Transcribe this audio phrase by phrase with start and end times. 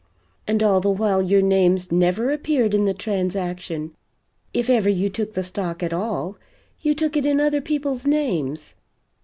[0.47, 3.95] and all the while your names never appeared in the transaction;
[4.51, 6.37] if ever you took the stock at all,
[6.81, 8.73] you took it in other people's names.